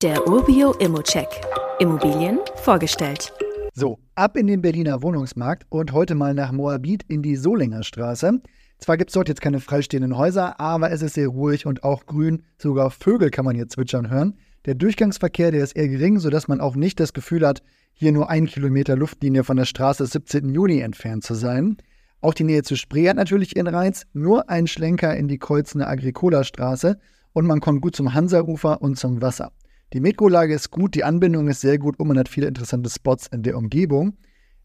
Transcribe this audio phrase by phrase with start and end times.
[0.00, 1.26] Der Urbio Immocheck.
[1.80, 3.32] Immobilien vorgestellt.
[3.74, 8.40] So, ab in den Berliner Wohnungsmarkt und heute mal nach Moabit in die Solinger Straße.
[8.78, 12.06] Zwar gibt es dort jetzt keine freistehenden Häuser, aber es ist sehr ruhig und auch
[12.06, 12.44] grün.
[12.58, 14.38] Sogar Vögel kann man hier zwitschern hören.
[14.66, 18.30] Der Durchgangsverkehr, der ist eher gering, sodass man auch nicht das Gefühl hat, hier nur
[18.30, 20.54] ein Kilometer Luftlinie von der Straße des 17.
[20.54, 21.76] Juni entfernt zu sein.
[22.20, 24.06] Auch die Nähe zu Spree hat natürlich ihren Reiz.
[24.12, 27.00] Nur ein Schlenker in die kreuzende Agricola-Straße
[27.32, 29.50] und man kommt gut zum Hansa-Ufer und zum Wasser.
[29.94, 33.26] Die Metrolage ist gut, die Anbindung ist sehr gut und man hat viele interessante Spots
[33.28, 34.18] in der Umgebung.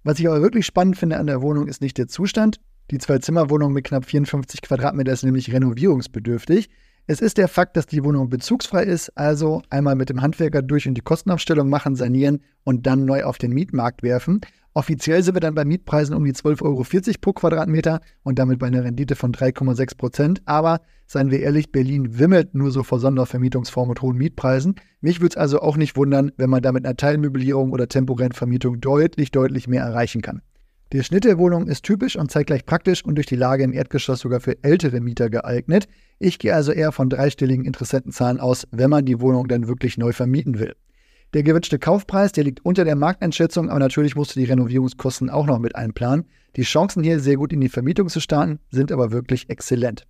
[0.04, 2.60] Was ich aber wirklich spannend finde an der Wohnung ist nicht der Zustand.
[2.92, 6.70] Die Zwei-Zimmer-Wohnung mit knapp 54 Quadratmeter ist nämlich renovierungsbedürftig.
[7.06, 10.88] Es ist der Fakt, dass die Wohnung bezugsfrei ist, also einmal mit dem Handwerker durch
[10.88, 14.40] und die Kostenaufstellung machen, sanieren und dann neu auf den Mietmarkt werfen.
[14.74, 16.86] Offiziell sind wir dann bei Mietpreisen um die 12,40 Euro
[17.20, 20.42] pro Quadratmeter und damit bei einer Rendite von 3,6 Prozent.
[20.46, 24.76] Aber seien wir ehrlich, Berlin wimmelt nur so vor Sondervermietungsformen und hohen Mietpreisen.
[25.02, 28.32] Mich würde es also auch nicht wundern, wenn man da mit einer Teilmöblierung oder temporären
[28.32, 30.42] Vermietung deutlich, deutlich mehr erreichen kann.
[30.94, 34.20] Der Schnitt der Wohnung ist typisch und zeitgleich praktisch und durch die Lage im Erdgeschoss
[34.20, 35.88] sogar für ältere Mieter geeignet.
[36.20, 40.14] Ich gehe also eher von dreistelligen Interessentenzahlen aus, wenn man die Wohnung dann wirklich neu
[40.14, 40.76] vermieten will.
[41.34, 45.48] Der gewünschte Kaufpreis, der liegt unter der Markteinschätzung, aber natürlich musst du die Renovierungskosten auch
[45.48, 46.26] noch mit einplanen.
[46.58, 50.06] Die Chancen hier sehr gut in die Vermietung zu starten, sind aber wirklich exzellent.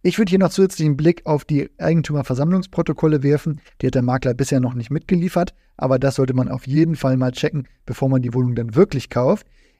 [0.00, 3.60] Ich würde hier noch zusätzlichen Blick auf die Eigentümerversammlungsprotokolle werfen.
[3.82, 7.18] Die hat der Makler bisher noch nicht mitgeliefert, aber das sollte man auf jeden Fall
[7.18, 9.46] mal checken, bevor man die Wohnung dann wirklich kauft.